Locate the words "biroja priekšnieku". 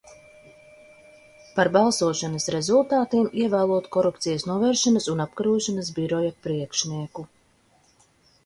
6.01-7.29